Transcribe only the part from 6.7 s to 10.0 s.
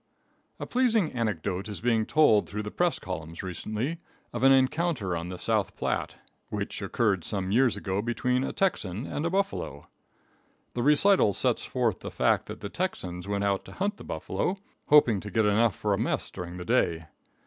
occurred some years ago between a Texan and a buffalo.